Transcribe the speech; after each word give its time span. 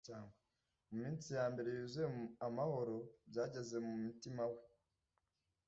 muminsi 0.89 1.27
yambere 1.37 1.69
yuzuye 1.77 2.07
amahoro. 2.47 2.95
byageze 3.29 3.75
mu 3.85 3.93
mutima 4.05 4.43
we 4.51 4.59